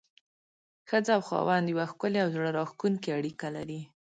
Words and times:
ښځه 0.89 1.11
او 1.17 1.21
خاوند 1.29 1.65
يوه 1.73 1.85
ښکلي 1.91 2.19
او 2.23 2.29
زړه 2.35 2.49
راښکونکي 2.57 3.09
اړيکه 3.17 3.47
لري. 3.55 3.81